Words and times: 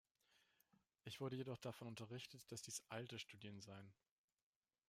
Ich 1.03 1.21
wurde 1.21 1.35
jedoch 1.35 1.59
davon 1.59 1.87
unterrichtet, 1.87 2.41
dass 2.51 2.63
dies 2.63 2.81
alte 2.89 3.19
Studien 3.19 3.61
seien. 3.61 3.93